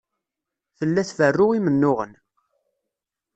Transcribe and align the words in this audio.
Tella 0.77 1.03
tferru 1.09 1.47
imennuɣen. 1.57 2.13